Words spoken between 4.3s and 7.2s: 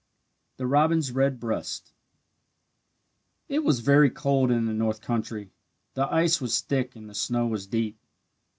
in the north country. The ice was thick and the